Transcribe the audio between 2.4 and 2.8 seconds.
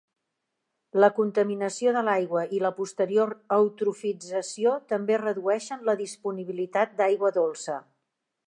i la